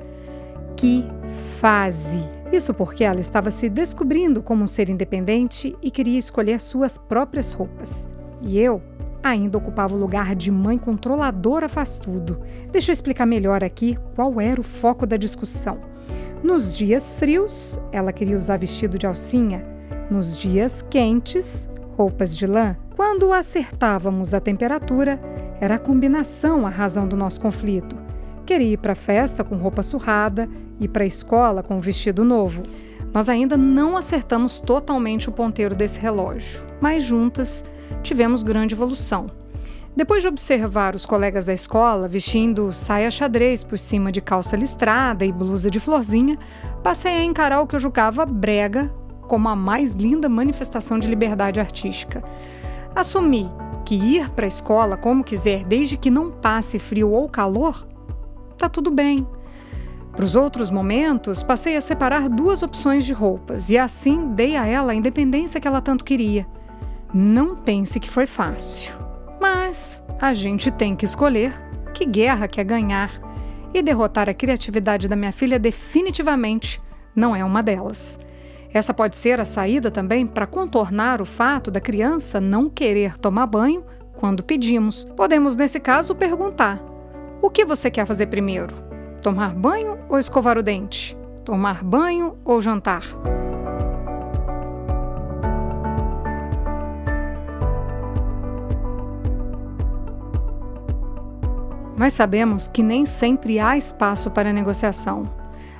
Que 0.76 1.04
fase! 1.60 2.28
Isso 2.52 2.74
porque 2.74 3.04
ela 3.04 3.20
estava 3.20 3.50
se 3.50 3.70
descobrindo 3.70 4.42
como 4.42 4.64
um 4.64 4.66
ser 4.66 4.90
independente 4.90 5.74
e 5.82 5.90
queria 5.90 6.18
escolher 6.18 6.60
suas 6.60 6.98
próprias 6.98 7.54
roupas. 7.54 8.08
E 8.42 8.60
eu 8.60 8.82
ainda 9.22 9.56
ocupava 9.56 9.94
o 9.94 9.98
lugar 9.98 10.34
de 10.34 10.50
mãe 10.50 10.76
controladora 10.76 11.70
faz 11.70 11.98
tudo. 11.98 12.38
Deixa 12.70 12.90
eu 12.90 12.92
explicar 12.92 13.24
melhor 13.24 13.64
aqui 13.64 13.98
qual 14.14 14.38
era 14.38 14.60
o 14.60 14.64
foco 14.64 15.06
da 15.06 15.16
discussão. 15.16 15.93
Nos 16.44 16.76
dias 16.76 17.14
frios, 17.14 17.80
ela 17.90 18.12
queria 18.12 18.36
usar 18.36 18.58
vestido 18.58 18.98
de 18.98 19.06
alcinha. 19.06 19.64
Nos 20.10 20.38
dias 20.38 20.84
quentes, 20.90 21.66
roupas 21.96 22.36
de 22.36 22.46
lã. 22.46 22.76
Quando 22.94 23.32
acertávamos 23.32 24.34
a 24.34 24.40
temperatura, 24.40 25.18
era 25.58 25.76
a 25.76 25.78
combinação 25.78 26.66
a 26.66 26.68
razão 26.68 27.08
do 27.08 27.16
nosso 27.16 27.40
conflito. 27.40 27.96
Queria 28.44 28.74
ir 28.74 28.76
para 28.76 28.92
a 28.92 28.94
festa 28.94 29.42
com 29.42 29.56
roupa 29.56 29.82
surrada 29.82 30.46
e 30.78 30.86
para 30.86 31.04
a 31.04 31.06
escola 31.06 31.62
com 31.62 31.80
vestido 31.80 32.22
novo. 32.26 32.62
Nós 33.10 33.26
ainda 33.30 33.56
não 33.56 33.96
acertamos 33.96 34.60
totalmente 34.60 35.30
o 35.30 35.32
ponteiro 35.32 35.74
desse 35.74 35.98
relógio, 35.98 36.60
mas 36.78 37.02
juntas 37.02 37.64
tivemos 38.02 38.42
grande 38.42 38.74
evolução. 38.74 39.43
Depois 39.96 40.22
de 40.22 40.28
observar 40.28 40.96
os 40.96 41.06
colegas 41.06 41.44
da 41.44 41.54
escola 41.54 42.08
vestindo 42.08 42.72
saia 42.72 43.10
xadrez 43.12 43.62
por 43.62 43.78
cima 43.78 44.10
de 44.10 44.20
calça 44.20 44.56
listrada 44.56 45.24
e 45.24 45.30
blusa 45.30 45.70
de 45.70 45.78
florzinha, 45.78 46.36
passei 46.82 47.12
a 47.12 47.24
encarar 47.24 47.60
o 47.60 47.66
que 47.66 47.76
eu 47.76 47.80
julgava 47.80 48.26
brega 48.26 48.92
como 49.28 49.48
a 49.48 49.54
mais 49.54 49.92
linda 49.92 50.28
manifestação 50.28 50.98
de 50.98 51.06
liberdade 51.06 51.60
artística. 51.60 52.24
Assumi 52.94 53.48
que 53.84 53.94
ir 53.94 54.30
para 54.30 54.46
a 54.46 54.48
escola 54.48 54.96
como 54.96 55.22
quiser, 55.22 55.64
desde 55.64 55.96
que 55.96 56.10
não 56.10 56.30
passe 56.30 56.78
frio 56.78 57.10
ou 57.10 57.28
calor, 57.28 57.86
tá 58.58 58.68
tudo 58.68 58.90
bem. 58.90 59.26
Para 60.10 60.24
os 60.24 60.34
outros 60.34 60.70
momentos, 60.70 61.42
passei 61.42 61.76
a 61.76 61.80
separar 61.80 62.28
duas 62.28 62.62
opções 62.62 63.04
de 63.04 63.12
roupas 63.12 63.68
e 63.68 63.78
assim 63.78 64.28
dei 64.28 64.56
a 64.56 64.66
ela 64.66 64.92
a 64.92 64.94
independência 64.94 65.60
que 65.60 65.68
ela 65.68 65.80
tanto 65.80 66.04
queria. 66.04 66.46
Não 67.12 67.56
pense 67.56 68.00
que 68.00 68.10
foi 68.10 68.26
fácil, 68.26 68.92
mas 69.44 70.02
a 70.18 70.32
gente 70.32 70.70
tem 70.70 70.96
que 70.96 71.04
escolher 71.04 71.52
que 71.92 72.06
guerra 72.06 72.48
quer 72.48 72.64
ganhar 72.64 73.10
e 73.74 73.82
derrotar 73.82 74.26
a 74.26 74.32
criatividade 74.32 75.06
da 75.06 75.14
minha 75.14 75.34
filha 75.34 75.58
definitivamente 75.58 76.80
não 77.14 77.36
é 77.36 77.44
uma 77.44 77.62
delas. 77.62 78.18
Essa 78.72 78.94
pode 78.94 79.16
ser 79.16 79.38
a 79.38 79.44
saída 79.44 79.90
também 79.90 80.26
para 80.26 80.46
contornar 80.46 81.20
o 81.20 81.26
fato 81.26 81.70
da 81.70 81.78
criança 81.78 82.40
não 82.40 82.70
querer 82.70 83.18
tomar 83.18 83.46
banho 83.46 83.84
quando 84.14 84.42
pedimos. 84.42 85.06
Podemos, 85.14 85.56
nesse 85.56 85.78
caso, 85.78 86.14
perguntar: 86.14 86.82
o 87.42 87.50
que 87.50 87.66
você 87.66 87.90
quer 87.90 88.06
fazer 88.06 88.28
primeiro? 88.28 88.74
Tomar 89.20 89.54
banho 89.54 89.98
ou 90.08 90.18
escovar 90.18 90.56
o 90.56 90.62
dente? 90.62 91.14
Tomar 91.44 91.84
banho 91.84 92.38
ou 92.46 92.62
jantar? 92.62 93.04
Mas 101.96 102.12
sabemos 102.12 102.68
que 102.68 102.82
nem 102.82 103.04
sempre 103.04 103.58
há 103.58 103.76
espaço 103.76 104.30
para 104.30 104.52
negociação. 104.52 105.30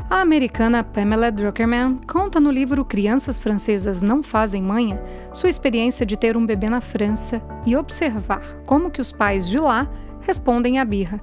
A 0.09 0.21
americana 0.21 0.85
Pamela 0.85 1.33
Druckerman 1.33 1.99
conta 2.06 2.38
no 2.38 2.50
livro 2.50 2.85
Crianças 2.85 3.40
Francesas 3.40 4.02
Não 4.02 4.23
Fazem 4.23 4.62
Manha 4.62 5.02
sua 5.33 5.49
experiência 5.49 6.04
de 6.04 6.16
ter 6.16 6.37
um 6.37 6.44
bebê 6.44 6.68
na 6.68 6.80
França 6.80 7.42
e 7.66 7.75
observar 7.75 8.42
como 8.66 8.90
que 8.90 9.00
os 9.00 9.11
pais 9.11 9.49
de 9.49 9.59
lá 9.59 9.90
respondem 10.21 10.78
à 10.78 10.85
birra. 10.85 11.21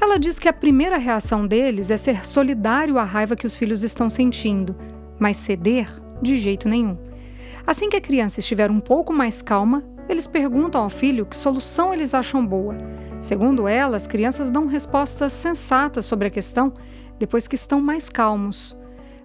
Ela 0.00 0.18
diz 0.18 0.38
que 0.38 0.48
a 0.48 0.52
primeira 0.52 0.98
reação 0.98 1.46
deles 1.46 1.90
é 1.90 1.96
ser 1.96 2.24
solidário 2.26 2.98
à 2.98 3.04
raiva 3.04 3.34
que 3.34 3.46
os 3.46 3.56
filhos 3.56 3.82
estão 3.82 4.08
sentindo, 4.08 4.76
mas 5.18 5.36
ceder 5.36 5.90
de 6.22 6.38
jeito 6.38 6.68
nenhum. 6.68 6.96
Assim 7.66 7.88
que 7.88 7.96
a 7.96 8.00
criança 8.00 8.40
estiver 8.40 8.70
um 8.70 8.80
pouco 8.80 9.12
mais 9.12 9.42
calma, 9.42 9.82
eles 10.10 10.26
perguntam 10.26 10.82
ao 10.82 10.90
filho 10.90 11.24
que 11.24 11.36
solução 11.36 11.94
eles 11.94 12.14
acham 12.14 12.44
boa. 12.44 12.76
Segundo 13.20 13.68
ela, 13.68 13.96
as 13.96 14.06
crianças 14.06 14.50
dão 14.50 14.66
respostas 14.66 15.32
sensatas 15.32 16.04
sobre 16.04 16.26
a 16.26 16.30
questão 16.30 16.72
depois 17.18 17.46
que 17.46 17.54
estão 17.54 17.80
mais 17.80 18.08
calmos. 18.08 18.76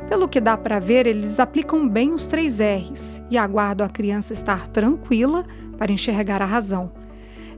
Pelo 0.10 0.28
que 0.28 0.42
dá 0.42 0.58
para 0.58 0.80
ver, 0.80 1.08
eles 1.08 1.40
aplicam 1.40 1.88
bem 1.88 2.14
os 2.14 2.28
três 2.28 2.60
R's 2.60 3.24
e 3.32 3.38
aguardam 3.38 3.88
a 3.88 3.90
criança 3.90 4.34
estar 4.34 4.68
tranquila 4.68 5.46
para 5.78 5.92
enxergar 5.92 6.42
a 6.42 6.46
razão. 6.46 6.92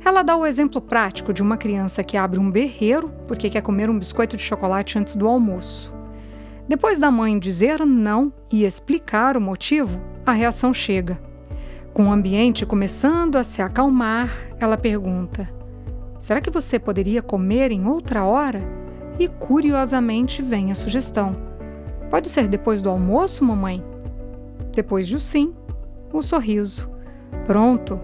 Ela 0.05 0.23
dá 0.23 0.37
o 0.37 0.45
exemplo 0.45 0.79
prático 0.79 1.33
de 1.33 1.41
uma 1.41 1.57
criança 1.57 2.03
que 2.03 2.15
abre 2.15 2.39
um 2.39 2.49
berreiro 2.49 3.11
porque 3.27 3.49
quer 3.49 3.61
comer 3.61 3.89
um 3.89 3.99
biscoito 3.99 4.37
de 4.37 4.43
chocolate 4.43 4.97
antes 4.97 5.15
do 5.15 5.27
almoço. 5.27 5.93
Depois 6.67 6.99
da 6.99 7.11
mãe 7.11 7.37
dizer 7.37 7.85
não 7.85 8.31
e 8.51 8.63
explicar 8.63 9.35
o 9.35 9.41
motivo, 9.41 9.99
a 10.25 10.31
reação 10.31 10.73
chega. 10.73 11.19
Com 11.97 12.09
o 12.09 12.11
ambiente 12.11 12.63
começando 12.63 13.37
a 13.37 13.43
se 13.43 13.59
acalmar, 13.59 14.29
ela 14.59 14.77
pergunta: 14.77 15.49
Será 16.19 16.39
que 16.39 16.51
você 16.51 16.77
poderia 16.77 17.23
comer 17.23 17.71
em 17.71 17.87
outra 17.87 18.23
hora? 18.23 18.61
E 19.17 19.27
curiosamente 19.27 20.43
vem 20.43 20.71
a 20.71 20.75
sugestão: 20.75 21.35
Pode 22.11 22.29
ser 22.29 22.47
depois 22.47 22.83
do 22.83 22.89
almoço, 22.91 23.43
mamãe? 23.43 23.83
Depois 24.75 25.09
do 25.09 25.19
sim, 25.19 25.55
o 26.13 26.21
sorriso. 26.21 26.87
Pronto! 27.47 27.99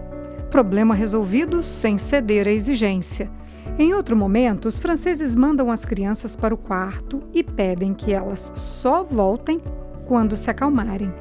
Problema 0.50 0.92
resolvido 0.92 1.62
sem 1.62 1.96
ceder 1.96 2.48
à 2.48 2.50
exigência. 2.50 3.30
Em 3.78 3.94
outro 3.94 4.16
momento, 4.16 4.66
os 4.66 4.76
franceses 4.76 5.36
mandam 5.36 5.70
as 5.70 5.84
crianças 5.84 6.34
para 6.34 6.52
o 6.52 6.58
quarto 6.58 7.22
e 7.32 7.44
pedem 7.44 7.94
que 7.94 8.12
elas 8.12 8.50
só 8.56 9.04
voltem 9.04 9.62
quando 10.06 10.36
se 10.36 10.50
acalmarem. 10.50 11.12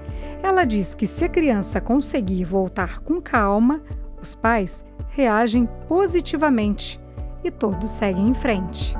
Ela 0.41 0.63
diz 0.63 0.93
que 0.93 1.07
se 1.07 1.25
a 1.25 1.29
criança 1.29 1.79
conseguir 1.79 2.43
voltar 2.43 2.99
com 2.99 3.21
calma, 3.21 3.81
os 4.21 4.35
pais 4.35 4.83
reagem 5.09 5.67
positivamente 5.87 6.99
e 7.43 7.51
todos 7.51 7.89
seguem 7.91 8.29
em 8.29 8.33
frente. 8.33 8.95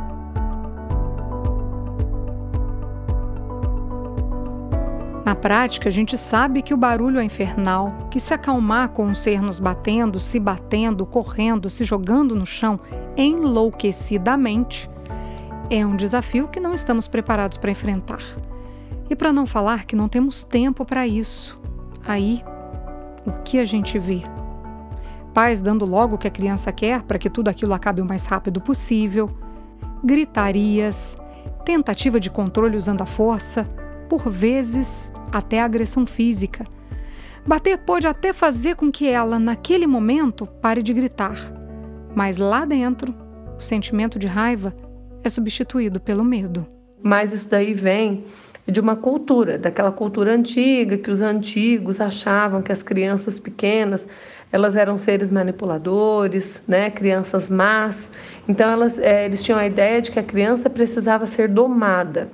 Na 5.25 5.35
prática, 5.35 5.87
a 5.87 5.91
gente 5.91 6.17
sabe 6.17 6.61
que 6.61 6.73
o 6.73 6.77
barulho 6.77 7.19
é 7.19 7.23
infernal, 7.23 7.87
que 8.11 8.19
se 8.19 8.33
acalmar 8.33 8.89
com 8.89 9.05
um 9.05 9.15
ser 9.15 9.41
nos 9.41 9.57
batendo, 9.57 10.19
se 10.19 10.37
batendo, 10.39 11.05
correndo, 11.05 11.69
se 11.69 11.83
jogando 11.83 12.35
no 12.35 12.45
chão 12.45 12.79
enlouquecidamente 13.15 14.89
é 15.69 15.85
um 15.85 15.95
desafio 15.95 16.47
que 16.47 16.59
não 16.59 16.73
estamos 16.73 17.07
preparados 17.07 17.57
para 17.57 17.71
enfrentar. 17.71 18.19
E 19.13 19.15
para 19.15 19.31
não 19.31 19.45
falar 19.45 19.85
que 19.85 19.95
não 19.95 20.09
temos 20.09 20.43
tempo 20.43 20.83
para 20.83 21.05
isso. 21.05 21.61
Aí, 22.03 22.43
o 23.27 23.43
que 23.43 23.59
a 23.59 23.63
gente 23.63 23.99
vê? 23.99 24.23
Pais 25.35 25.61
dando 25.61 25.85
logo 25.85 26.15
o 26.15 26.17
que 26.17 26.27
a 26.27 26.31
criança 26.31 26.71
quer 26.71 27.03
para 27.03 27.19
que 27.19 27.29
tudo 27.29 27.47
aquilo 27.47 27.75
acabe 27.75 28.01
o 28.01 28.05
mais 28.05 28.25
rápido 28.25 28.59
possível, 28.59 29.29
gritarias, 30.03 31.15
tentativa 31.63 32.19
de 32.19 32.31
controle 32.31 32.75
usando 32.75 33.03
a 33.03 33.05
força, 33.05 33.69
por 34.09 34.31
vezes 34.31 35.13
até 35.31 35.61
agressão 35.61 36.07
física. 36.07 36.65
Bater 37.45 37.77
pode 37.77 38.07
até 38.07 38.33
fazer 38.33 38.75
com 38.75 38.91
que 38.91 39.07
ela, 39.07 39.37
naquele 39.37 39.85
momento, 39.85 40.47
pare 40.47 40.81
de 40.81 40.91
gritar, 40.91 41.37
mas 42.15 42.39
lá 42.39 42.65
dentro, 42.65 43.13
o 43.55 43.61
sentimento 43.61 44.17
de 44.17 44.25
raiva 44.25 44.75
é 45.23 45.29
substituído 45.29 45.99
pelo 45.99 46.23
medo. 46.23 46.65
Mas 47.03 47.31
isso 47.31 47.47
daí 47.47 47.75
vem 47.75 48.23
de 48.67 48.79
uma 48.79 48.95
cultura, 48.95 49.57
daquela 49.57 49.91
cultura 49.91 50.33
antiga 50.33 50.97
que 50.97 51.11
os 51.11 51.21
antigos 51.21 51.99
achavam 51.99 52.61
que 52.61 52.71
as 52.71 52.81
crianças 52.81 53.39
pequenas 53.39 54.07
elas 54.53 54.77
eram 54.77 54.99
seres 54.99 55.31
manipuladores, 55.31 56.61
né, 56.67 56.91
crianças 56.91 57.49
más. 57.49 58.11
Então 58.47 58.69
elas, 58.69 58.99
é, 58.99 59.25
eles 59.25 59.41
tinham 59.41 59.57
a 59.57 59.65
ideia 59.65 59.99
de 59.99 60.11
que 60.11 60.19
a 60.19 60.23
criança 60.23 60.69
precisava 60.69 61.25
ser 61.25 61.47
domada. 61.47 62.29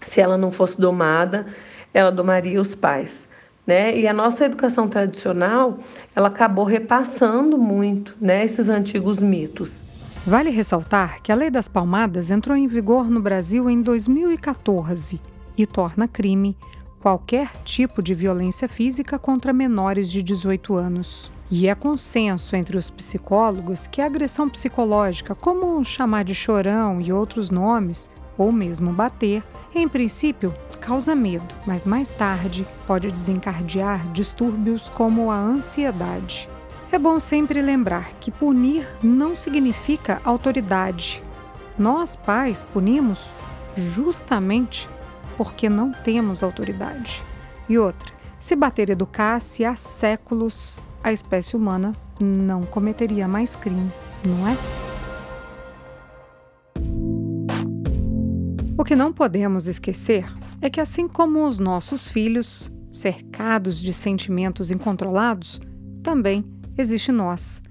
Se 0.00 0.20
ela 0.20 0.36
não 0.36 0.50
fosse 0.50 0.80
domada, 0.80 1.46
ela 1.94 2.10
domaria 2.10 2.60
os 2.60 2.74
pais. 2.74 3.28
Né? 3.64 3.96
E 3.96 4.08
a 4.08 4.12
nossa 4.12 4.46
educação 4.46 4.88
tradicional, 4.88 5.78
ela 6.16 6.26
acabou 6.26 6.64
repassando 6.64 7.56
muito 7.56 8.16
né, 8.20 8.44
esses 8.44 8.68
antigos 8.68 9.20
mitos. 9.20 9.78
Vale 10.26 10.50
ressaltar 10.50 11.22
que 11.22 11.30
a 11.30 11.36
Lei 11.36 11.50
das 11.50 11.68
Palmadas 11.68 12.32
entrou 12.32 12.56
em 12.56 12.66
vigor 12.66 13.08
no 13.08 13.20
Brasil 13.20 13.70
em 13.70 13.80
2014 13.80 15.37
e 15.58 15.66
torna 15.66 16.08
crime 16.08 16.56
qualquer 17.00 17.50
tipo 17.64 18.02
de 18.02 18.14
violência 18.14 18.68
física 18.68 19.18
contra 19.18 19.52
menores 19.52 20.10
de 20.10 20.22
18 20.22 20.74
anos. 20.74 21.30
E 21.50 21.68
é 21.68 21.74
consenso 21.74 22.54
entre 22.54 22.76
os 22.76 22.90
psicólogos 22.90 23.86
que 23.86 24.00
a 24.00 24.06
agressão 24.06 24.48
psicológica, 24.48 25.34
como 25.34 25.82
chamar 25.84 26.24
de 26.24 26.34
chorão 26.34 27.00
e 27.00 27.12
outros 27.12 27.50
nomes, 27.50 28.10
ou 28.36 28.52
mesmo 28.52 28.92
bater, 28.92 29.42
em 29.74 29.88
princípio 29.88 30.52
causa 30.80 31.14
medo, 31.14 31.54
mas 31.66 31.84
mais 31.84 32.10
tarde 32.10 32.66
pode 32.86 33.10
desencadear 33.10 34.10
distúrbios 34.12 34.88
como 34.90 35.30
a 35.30 35.36
ansiedade. 35.36 36.48
É 36.90 36.98
bom 36.98 37.18
sempre 37.18 37.60
lembrar 37.60 38.12
que 38.14 38.30
punir 38.30 38.88
não 39.02 39.36
significa 39.36 40.20
autoridade. 40.24 41.22
Nós, 41.78 42.16
pais, 42.16 42.64
punimos 42.72 43.20
justamente 43.76 44.88
porque 45.38 45.68
não 45.68 45.92
temos 45.92 46.42
autoridade. 46.42 47.22
E 47.68 47.78
outra, 47.78 48.12
se 48.40 48.56
bater 48.56 48.90
educasse 48.90 49.64
há 49.64 49.76
séculos, 49.76 50.74
a 51.02 51.12
espécie 51.12 51.54
humana 51.54 51.94
não 52.20 52.64
cometeria 52.64 53.28
mais 53.28 53.54
crime, 53.54 53.92
não 54.24 54.48
é? 54.48 54.56
O 58.76 58.84
que 58.84 58.96
não 58.96 59.12
podemos 59.12 59.68
esquecer 59.68 60.26
é 60.60 60.68
que, 60.68 60.80
assim 60.80 61.06
como 61.06 61.46
os 61.46 61.60
nossos 61.60 62.10
filhos, 62.10 62.72
cercados 62.90 63.78
de 63.78 63.92
sentimentos 63.92 64.72
incontrolados, 64.72 65.60
também 66.02 66.44
existe 66.76 67.12
nós, 67.12 67.62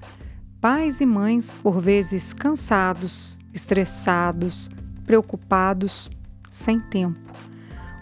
pais 0.61 1.01
e 1.01 1.05
mães, 1.05 1.51
por 1.51 1.81
vezes 1.81 2.31
cansados, 2.31 3.37
estressados, 3.53 4.69
preocupados, 5.05 6.09
sem 6.49 6.79
tempo, 6.79 7.19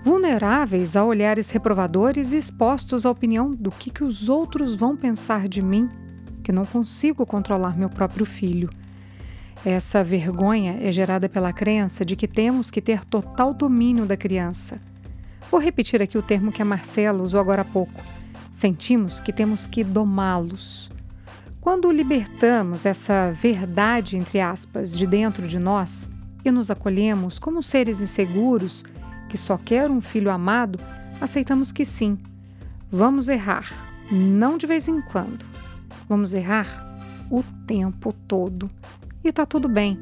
vulneráveis 0.05 0.95
a 0.95 1.03
olhares 1.03 1.49
reprovadores 1.49 2.31
e 2.31 2.37
expostos 2.37 3.05
à 3.05 3.09
opinião 3.09 3.51
do 3.51 3.71
que, 3.71 3.89
que 3.89 4.05
os 4.05 4.29
outros 4.29 4.75
vão 4.75 4.95
pensar 4.95 5.49
de 5.49 5.61
mim, 5.61 5.89
que 6.41 6.53
não 6.53 6.65
consigo 6.65 7.25
controlar 7.25 7.77
meu 7.77 7.89
próprio 7.89 8.25
filho 8.25 8.69
essa 9.65 10.03
vergonha 10.03 10.77
é 10.79 10.91
gerada 10.91 11.27
pela 11.27 11.51
crença 11.51 12.05
de 12.05 12.15
que 12.15 12.27
temos 12.27 12.69
que 12.69 12.79
ter 12.79 13.03
total 13.03 13.51
domínio 13.51 14.05
da 14.05 14.15
criança. 14.15 14.79
Vou 15.49 15.59
repetir 15.59 16.03
aqui 16.03 16.19
o 16.19 16.21
termo 16.21 16.51
que 16.51 16.61
a 16.61 16.65
Marcela 16.65 17.23
usou 17.23 17.39
agora 17.39 17.63
há 17.63 17.65
pouco. 17.65 18.03
Sentimos 18.51 19.19
que 19.19 19.33
temos 19.33 19.65
que 19.65 19.83
domá-los. 19.83 20.91
Quando 21.59 21.91
libertamos 21.91 22.85
essa 22.85 23.31
verdade, 23.31 24.17
entre 24.17 24.39
aspas, 24.39 24.95
de 24.95 25.07
dentro 25.07 25.47
de 25.47 25.57
nós 25.57 26.07
e 26.43 26.51
nos 26.51 26.69
acolhemos 26.69 27.39
como 27.39 27.63
seres 27.63 27.99
inseguros 27.99 28.83
que 29.29 29.37
só 29.37 29.57
quer 29.57 29.89
um 29.89 30.01
filho 30.01 30.31
amado, 30.31 30.79
aceitamos 31.19 31.71
que 31.71 31.85
sim, 31.85 32.17
vamos 32.91 33.27
errar, 33.27 33.71
não 34.11 34.57
de 34.57 34.67
vez 34.67 34.87
em 34.87 35.01
quando. 35.01 35.45
Vamos 36.07 36.33
errar 36.33 36.97
o 37.31 37.43
tempo 37.65 38.13
todo 38.27 38.69
e 39.23 39.29
está 39.29 39.45
tudo 39.45 39.67
bem, 39.67 39.99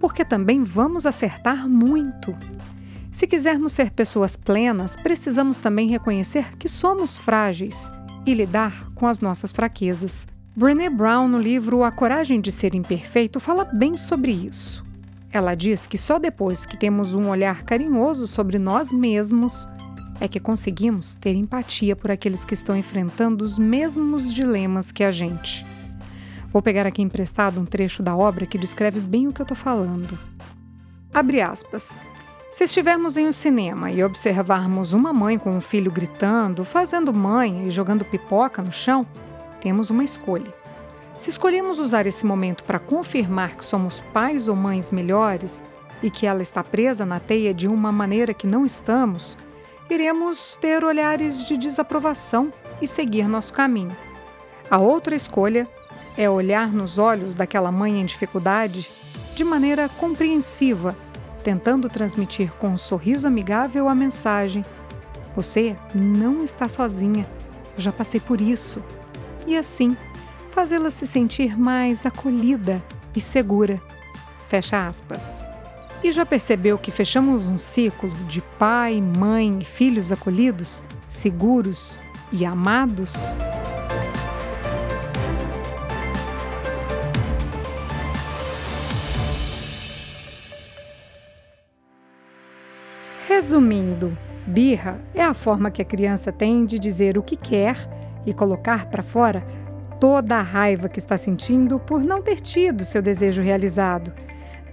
porque 0.00 0.24
também 0.24 0.62
vamos 0.62 1.04
acertar 1.04 1.68
muito. 1.68 2.34
Se 3.10 3.26
quisermos 3.26 3.72
ser 3.72 3.90
pessoas 3.90 4.36
plenas, 4.36 4.96
precisamos 4.96 5.58
também 5.58 5.88
reconhecer 5.88 6.56
que 6.56 6.68
somos 6.68 7.18
frágeis 7.18 7.90
e 8.24 8.32
lidar 8.32 8.90
com 8.94 9.06
as 9.06 9.20
nossas 9.20 9.52
fraquezas. 9.52 10.26
Brené 10.54 10.88
Brown, 10.88 11.28
no 11.28 11.38
livro 11.38 11.82
A 11.82 11.90
Coragem 11.90 12.40
de 12.40 12.52
Ser 12.52 12.74
Imperfeito, 12.74 13.40
fala 13.40 13.64
bem 13.64 13.96
sobre 13.96 14.32
isso. 14.32 14.84
Ela 15.32 15.54
diz 15.54 15.86
que 15.86 15.96
só 15.96 16.18
depois 16.18 16.66
que 16.66 16.76
temos 16.76 17.14
um 17.14 17.30
olhar 17.30 17.62
carinhoso 17.62 18.26
sobre 18.26 18.58
nós 18.58 18.92
mesmos 18.92 19.66
é 20.20 20.28
que 20.28 20.38
conseguimos 20.38 21.16
ter 21.16 21.34
empatia 21.34 21.96
por 21.96 22.10
aqueles 22.10 22.44
que 22.44 22.54
estão 22.54 22.76
enfrentando 22.76 23.42
os 23.42 23.58
mesmos 23.58 24.32
dilemas 24.32 24.92
que 24.92 25.02
a 25.02 25.10
gente. 25.10 25.64
Vou 26.52 26.60
pegar 26.60 26.86
aqui 26.86 27.00
emprestado 27.00 27.58
um 27.58 27.64
trecho 27.64 28.02
da 28.02 28.14
obra 28.14 28.44
que 28.44 28.58
descreve 28.58 29.00
bem 29.00 29.26
o 29.26 29.32
que 29.32 29.40
eu 29.40 29.44
estou 29.44 29.56
falando. 29.56 30.18
Abre 31.12 31.40
aspas. 31.40 31.98
Se 32.52 32.64
estivermos 32.64 33.16
em 33.16 33.26
um 33.26 33.32
cinema 33.32 33.90
e 33.90 34.04
observarmos 34.04 34.92
uma 34.92 35.14
mãe 35.14 35.38
com 35.38 35.56
um 35.56 35.60
filho 35.62 35.90
gritando, 35.90 36.62
fazendo 36.62 37.12
mãe 37.12 37.66
e 37.66 37.70
jogando 37.70 38.04
pipoca 38.04 38.60
no 38.60 38.70
chão, 38.70 39.06
temos 39.62 39.88
uma 39.88 40.04
escolha. 40.04 40.61
Se 41.22 41.30
escolhemos 41.30 41.78
usar 41.78 42.04
esse 42.04 42.26
momento 42.26 42.64
para 42.64 42.80
confirmar 42.80 43.54
que 43.54 43.64
somos 43.64 44.00
pais 44.12 44.48
ou 44.48 44.56
mães 44.56 44.90
melhores 44.90 45.62
e 46.02 46.10
que 46.10 46.26
ela 46.26 46.42
está 46.42 46.64
presa 46.64 47.06
na 47.06 47.20
teia 47.20 47.54
de 47.54 47.68
uma 47.68 47.92
maneira 47.92 48.34
que 48.34 48.44
não 48.44 48.66
estamos, 48.66 49.38
iremos 49.88 50.58
ter 50.60 50.82
olhares 50.82 51.46
de 51.46 51.56
desaprovação 51.56 52.52
e 52.80 52.88
seguir 52.88 53.28
nosso 53.28 53.52
caminho. 53.52 53.96
A 54.68 54.78
outra 54.78 55.14
escolha 55.14 55.68
é 56.16 56.28
olhar 56.28 56.72
nos 56.72 56.98
olhos 56.98 57.36
daquela 57.36 57.70
mãe 57.70 58.00
em 58.00 58.04
dificuldade 58.04 58.90
de 59.36 59.44
maneira 59.44 59.88
compreensiva, 59.88 60.96
tentando 61.44 61.88
transmitir 61.88 62.50
com 62.54 62.70
um 62.70 62.76
sorriso 62.76 63.28
amigável 63.28 63.88
a 63.88 63.94
mensagem: 63.94 64.64
Você 65.36 65.76
não 65.94 66.42
está 66.42 66.68
sozinha, 66.68 67.28
eu 67.76 67.80
já 67.80 67.92
passei 67.92 68.18
por 68.18 68.40
isso. 68.40 68.82
E 69.46 69.56
assim, 69.56 69.96
fazê-la 70.52 70.90
se 70.90 71.06
sentir 71.06 71.58
mais 71.58 72.04
acolhida 72.04 72.82
e 73.16 73.20
segura. 73.20 73.80
Fecha 74.48 74.86
aspas. 74.86 75.44
E 76.04 76.12
já 76.12 76.26
percebeu 76.26 76.76
que 76.76 76.90
fechamos 76.90 77.46
um 77.46 77.56
ciclo 77.56 78.10
de 78.28 78.42
pai, 78.58 79.00
mãe 79.00 79.60
e 79.60 79.64
filhos 79.64 80.12
acolhidos, 80.12 80.82
seguros 81.08 81.98
e 82.30 82.44
amados? 82.44 83.14
Resumindo, 93.26 94.16
birra 94.46 95.00
é 95.14 95.22
a 95.22 95.32
forma 95.32 95.70
que 95.70 95.80
a 95.80 95.84
criança 95.84 96.30
tem 96.30 96.66
de 96.66 96.78
dizer 96.78 97.16
o 97.16 97.22
que 97.22 97.36
quer 97.36 97.76
e 98.26 98.34
colocar 98.34 98.86
para 98.86 99.02
fora 99.02 99.44
toda 100.02 100.38
a 100.38 100.42
raiva 100.42 100.88
que 100.88 100.98
está 100.98 101.16
sentindo 101.16 101.78
por 101.78 102.02
não 102.02 102.20
ter 102.20 102.40
tido 102.40 102.84
seu 102.84 103.00
desejo 103.00 103.40
realizado. 103.40 104.12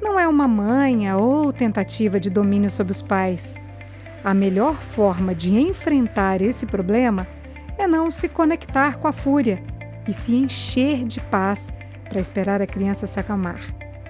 Não 0.01 0.19
é 0.19 0.27
uma 0.27 0.47
manha 0.47 1.17
ou 1.17 1.53
tentativa 1.53 2.19
de 2.19 2.31
domínio 2.31 2.71
sobre 2.71 2.93
os 2.93 3.01
pais. 3.03 3.53
A 4.23 4.33
melhor 4.33 4.73
forma 4.73 5.35
de 5.35 5.53
enfrentar 5.53 6.41
esse 6.41 6.65
problema 6.65 7.27
é 7.77 7.85
não 7.85 8.09
se 8.09 8.27
conectar 8.27 8.97
com 8.97 9.07
a 9.07 9.13
fúria 9.13 9.61
e 10.07 10.13
se 10.13 10.33
encher 10.33 11.05
de 11.05 11.19
paz 11.19 11.71
para 12.09 12.19
esperar 12.19 12.59
a 12.59 12.65
criança 12.65 13.05
se 13.05 13.19
acalmar. 13.19 13.61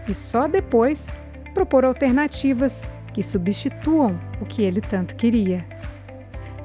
E 0.08 0.13
só 0.13 0.47
depois 0.47 1.05
propor 1.53 1.84
alternativas 1.84 2.82
que 3.12 3.21
substituam 3.21 4.17
o 4.39 4.45
que 4.45 4.62
ele 4.62 4.79
tanto 4.79 5.17
queria. 5.17 5.65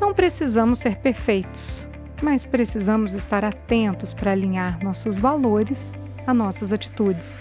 Não 0.01 0.14
precisamos 0.14 0.79
ser 0.79 0.95
perfeitos, 0.99 1.88
mas 2.22 2.46
precisamos 2.46 3.14
estar 3.14 3.44
atentos 3.44 4.12
para 4.12 4.33
alinhar 4.33 4.83
nossos 4.83 5.18
valores 5.18 5.92
a 6.27 6.33
nossas 6.33 6.72
atitudes. 6.72 7.40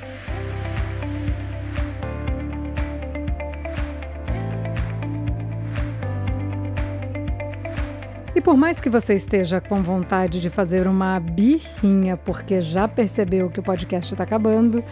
E 8.36 8.41
por 8.41 8.57
mais 8.57 8.79
que 8.79 8.89
você 8.89 9.13
esteja 9.13 9.62
com 9.62 9.81
vontade 9.83 10.41
de 10.41 10.49
fazer 10.49 10.88
uma 10.88 11.19
birrinha 11.19 12.17
porque 12.17 12.59
já 12.62 12.88
percebeu 12.88 13.49
que 13.49 13.59
o 13.59 13.63
podcast 13.63 14.13
está 14.13 14.23
acabando, 14.23 14.83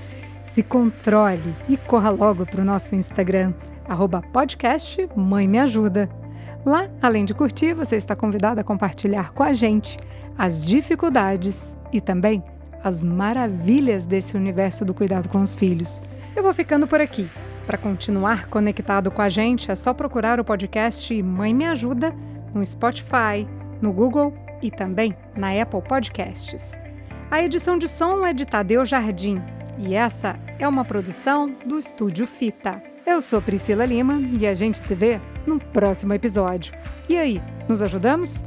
se 0.44 0.62
controle 0.62 1.54
e 1.67 1.76
corra 1.76 2.10
logo 2.10 2.46
para 2.46 2.62
o 2.62 2.65
nosso 2.65 2.94
Instagram 2.94 3.54
arroba 3.88 4.22
podcast 4.22 5.10
Mãe 5.15 5.48
Me 5.48 5.60
Ajuda. 5.60 6.21
Lá, 6.65 6.88
além 7.02 7.26
de 7.26 7.34
curtir, 7.34 7.74
você 7.74 7.95
está 7.95 8.15
convidado 8.15 8.60
a 8.60 8.63
compartilhar 8.63 9.34
com 9.34 9.43
a 9.43 9.54
gente 9.54 9.97
as 10.38 10.65
dificuldades 10.65 11.76
e 11.91 12.00
também 12.00 12.43
as 12.84 13.02
maravilhas 13.02 14.06
desse 14.06 14.36
universo 14.36 14.86
do 14.86 14.93
cuidado 14.93 15.28
com 15.28 15.41
os 15.41 15.56
filhos. 15.56 16.02
Eu 16.36 16.43
vou 16.43 16.54
ficando 16.54 16.88
por 16.88 17.02
aqui. 17.02 17.30
Para 17.65 17.78
continuar 17.78 18.47
conectado 18.47 19.12
com 19.12 19.21
a 19.21 19.30
gente, 19.30 19.71
é 19.71 19.76
só 19.76 19.93
procurar 19.93 20.39
o 20.39 20.43
podcast 20.43 21.21
Mãe 21.21 21.54
Me 21.54 21.65
Ajuda 21.65 22.13
no 22.54 22.65
Spotify, 22.65 23.47
no 23.82 23.93
Google 23.93 24.34
e 24.62 24.69
também 24.69 25.15
na 25.38 25.50
Apple 25.62 25.82
Podcasts. 25.82 26.71
A 27.30 27.41
edição 27.41 27.78
de 27.78 27.88
som 27.88 28.26
é 28.26 28.34
de 28.34 28.45
Tadeu 28.45 28.84
Jardim 28.84 29.41
e 29.78 29.95
essa 29.95 30.36
é 30.60 30.67
uma 30.67 30.84
produção 30.84 31.56
do 31.65 31.80
Estúdio 31.80 32.28
Fita. 32.28 32.82
Eu 33.06 33.21
sou 33.21 33.41
Priscila 33.41 33.86
Lima 33.86 34.19
e 34.39 34.45
a 34.45 34.54
gente 34.54 34.78
se 34.78 34.93
vê 34.93 35.19
no 35.46 35.60
próximo 35.60 36.14
episódio. 36.14 36.74
E 37.10 37.18
aí, 37.18 37.42
nos 37.68 37.82
ajudamos? 37.82 38.44